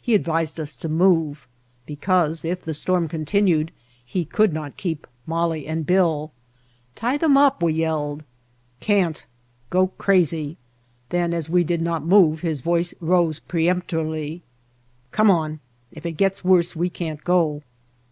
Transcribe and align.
He 0.00 0.14
advised 0.14 0.60
us 0.60 0.76
to 0.76 0.88
move, 0.88 1.48
because 1.86 2.44
if 2.44 2.62
the 2.62 2.72
storm 2.72 3.08
continued 3.08 3.72
he 4.04 4.24
could 4.24 4.52
not 4.52 4.76
keep 4.76 5.08
Molly 5.26 5.66
and 5.66 5.84
Bill. 5.84 6.30
"Tie 6.94 7.16
them 7.16 7.36
up!" 7.36 7.60
we 7.64 7.72
yelled. 7.72 8.22
"Can't. 8.78 9.26
Go 9.70 9.88
crazy." 9.98 10.56
Then, 11.08 11.34
as 11.34 11.50
we 11.50 11.64
did 11.64 11.82
not 11.82 12.06
move, 12.06 12.42
his 12.42 12.60
voice 12.60 12.94
rose 13.00 13.40
peremptorily: 13.40 14.44
"Come 15.10 15.32
on! 15.32 15.58
If 15.90 16.06
it 16.06 16.12
gets 16.12 16.44
worse 16.44 16.76
we 16.76 16.88
can't 16.88 17.24
go." 17.24 17.64